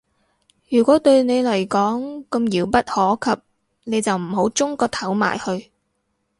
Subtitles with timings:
[0.67, 3.41] 如果對你嚟講咁遙不可及，
[3.83, 5.71] 你就唔好舂個頭埋去